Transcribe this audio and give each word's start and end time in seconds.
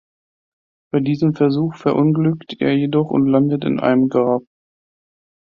Bei 0.91 0.99
diesem 0.99 1.35
Versuch 1.35 1.75
verunglückt 1.75 2.55
er 2.59 2.73
jedoch 2.75 3.11
und 3.11 3.27
landet 3.27 3.63
in 3.65 3.79
einem 3.79 4.07
Grab. 4.09 4.41